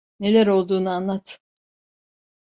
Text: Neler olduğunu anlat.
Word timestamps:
Neler 0.19 0.47
olduğunu 0.47 0.89
anlat. 0.89 1.39